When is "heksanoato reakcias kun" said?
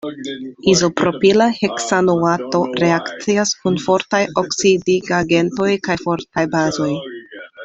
1.57-3.79